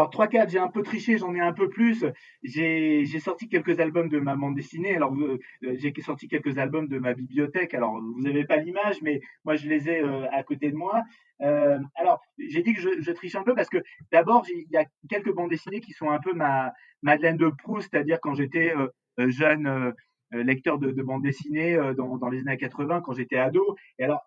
[0.00, 2.06] Alors, 3-4, j'ai un peu triché, j'en ai un peu plus.
[2.42, 4.96] J'ai sorti quelques albums de ma bande dessinée.
[4.96, 7.74] Alors, euh, j'ai sorti quelques albums de ma bibliothèque.
[7.74, 11.02] Alors, vous n'avez pas l'image, mais moi, je les ai euh, à côté de moi.
[11.42, 13.76] Euh, alors, j'ai dit que je, triche un peu parce que
[14.10, 17.90] d'abord, il y a quelques bandes dessinées qui sont un peu ma Madeleine de Proust,
[17.92, 18.72] c'est-à-dire quand j'étais
[19.18, 19.92] jeune
[20.30, 23.76] lecteur de, de bande dessinée dans, les années 80, quand j'étais ado.
[23.98, 24.22] Et alors,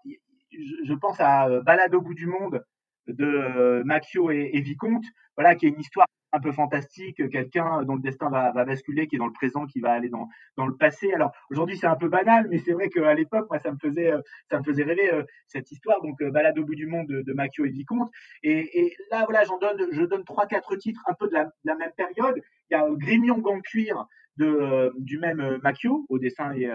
[0.52, 2.64] je pense à Balade au bout du monde
[3.08, 7.84] de euh, Macchio et, et, Vicomte, voilà, qui est une histoire un peu fantastique, quelqu'un
[7.84, 10.28] dont le destin va, va, basculer, qui est dans le présent, qui va aller dans,
[10.58, 11.14] dans le passé.
[11.14, 14.12] Alors aujourd'hui c'est un peu banal, mais c'est vrai qu'à l'époque, moi ça me faisait
[14.12, 16.02] euh, ça me faisait rêver euh, cette histoire.
[16.02, 18.10] Donc balade au bout du monde de, de Macchio et Vicomte.
[18.42, 21.46] Et, et là voilà, j'en donne, je donne trois quatre titres un peu de la,
[21.46, 22.42] de la même période.
[22.72, 26.68] Il y a Grimion Gant Cuir de du même Macchio au dessin et,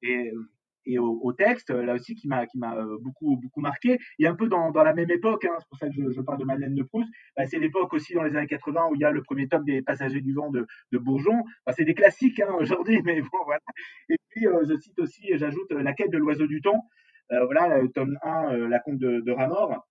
[0.00, 0.32] et
[0.86, 3.98] et au, texte, là aussi, qui m'a euh, beaucoup beaucoup marqué.
[4.18, 6.44] Et un peu dans, la même époque, hein, c'est pour ça que je, parle de
[6.44, 7.08] Madeleine de Proust.
[7.36, 9.64] Bah, c'est l'époque aussi dans les années 80 où il y a le premier tome
[9.64, 11.42] des Passagers du vent de, Bourgeon.
[11.66, 13.60] Bah, c'est des classiques hein, aujourd'hui, mais bon voilà.
[14.08, 16.88] Et puis euh, je cite aussi, j'ajoute La quête de l'oiseau du temps.
[17.32, 19.86] Euh, voilà, le tome 1, euh, La conte de, de Ramor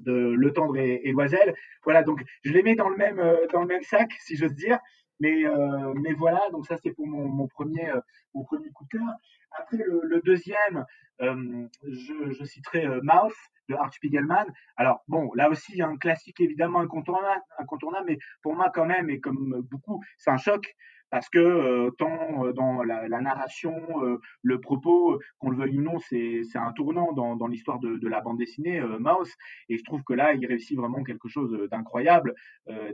[0.00, 1.54] de Le Tendre et, et Loisel.
[1.84, 4.80] Voilà, donc je les mets dans le même dans le même sac, si j'ose dire.
[5.20, 7.92] Mais euh, mais voilà, donc ça c'est pour mon, mon premier
[8.34, 9.14] mon premier coup de cœur.
[9.56, 10.84] Après, le, deuxième,
[11.20, 13.34] euh, je, citerai euh, Mouth
[13.68, 14.46] de Art Spiegelman.
[14.76, 19.20] Alors, bon, là aussi, un classique évidemment incontournable, incontournable, mais pour moi, quand même, et
[19.20, 20.74] comme beaucoup, c'est un choc.
[21.10, 26.00] Parce que euh, tant dans la, narration, euh, le propos, qu'on le veuille ou non,
[26.00, 29.32] c'est un tournant dans, dans l'histoire de, de, la bande dessinée, euh, Mouse.
[29.68, 32.34] Et je trouve que là, il réussit vraiment quelque chose d'incroyable,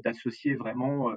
[0.05, 1.11] d'associer vraiment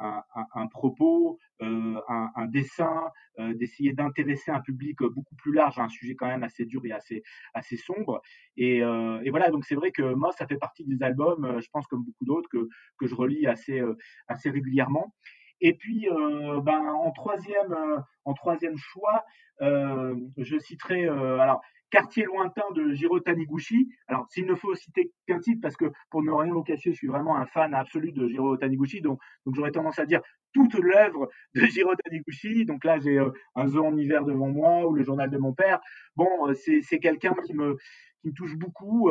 [0.00, 5.84] un, propos, euh, un, un, dessin, euh, d'essayer d'intéresser un public beaucoup plus large à
[5.84, 7.22] un sujet quand même assez dur et assez,
[7.54, 8.22] assez sombre.
[8.56, 11.68] Et, euh, et voilà, donc c'est vrai que moi, ça fait partie des albums, je
[11.72, 12.68] pense comme beaucoup d'autres, que,
[12.98, 13.82] que je relis assez,
[14.28, 15.14] assez régulièrement.
[15.60, 19.24] Et puis, euh, ben, en troisième, euh, en troisième choix,
[19.60, 21.60] euh, je citerai alors
[21.90, 23.88] Quartier lointain de Jiro Taniguchi.
[24.06, 26.96] Alors, s'il ne faut citer qu'un titre, parce que pour ne rien vous cacher, je
[26.96, 30.20] suis vraiment un fan absolu de Jiro Taniguchi, donc, donc j'aurais tendance à dire
[30.52, 32.64] toute l'œuvre de Jiro Taniguchi.
[32.64, 33.18] Donc là, j'ai
[33.56, 35.80] un zoo en hiver devant moi ou le journal de mon père.
[36.14, 37.76] Bon, c'est quelqu'un qui me,
[38.22, 39.10] qui me touche beaucoup.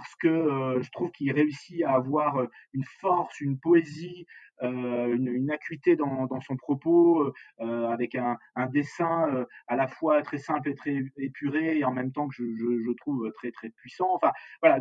[0.00, 4.26] Euh, parce que euh, je trouve qu'il réussit à avoir une force, une poésie,
[4.62, 8.38] euh, une, acuité dans, son propos, avec un,
[8.72, 12.92] dessin à la fois très simple et très épuré, et en même temps que je,
[12.96, 14.08] trouve très très puissant.
[14.14, 14.78] Enfin, voilà,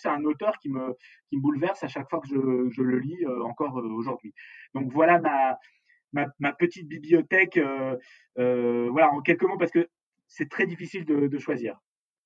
[0.00, 0.96] c'est un auteur qui me
[1.32, 4.32] bouleverse à chaque fois que je, le lis encore aujourd'hui.
[4.74, 5.20] Donc voilà
[6.12, 7.58] ma petite bibliothèque,
[8.36, 9.88] voilà en quelques mots parce que
[10.28, 11.78] c'est très difficile de choisir.